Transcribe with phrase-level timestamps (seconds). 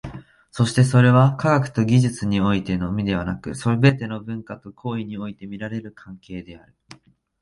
[0.49, 6.73] そしてそれは、科学と技術においてのみでなく、すべての文化と行為において見られる関係である。